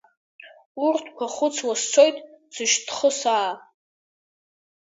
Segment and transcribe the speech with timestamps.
[0.85, 2.17] Урҭқәа хәыцуа сцоит
[2.53, 3.51] сышьҭхысаа.